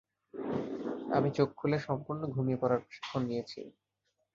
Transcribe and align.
আমি 1.11 1.29
চোখ 1.37 1.49
খুলে 1.59 1.77
সম্পূর্ণ 1.87 2.21
ঘুমিয়ে 2.35 2.61
পড়ার 2.61 2.81
প্রশিক্ষণ 2.83 3.21
নিয়েছি। 3.29 3.59